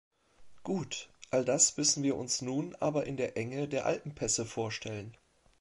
[0.63, 5.15] Gut, all das müssen wir uns nun aber in der Enge der Alpenpässe vorstellen.